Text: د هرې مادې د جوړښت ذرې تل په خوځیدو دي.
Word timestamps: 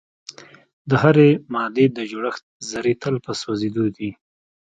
د 0.89 0.91
هرې 1.01 1.29
مادې 1.53 1.85
د 1.97 1.99
جوړښت 2.11 2.43
ذرې 2.69 2.93
تل 3.01 3.15
په 3.25 3.31
خوځیدو 3.39 3.85
دي. 3.97 4.09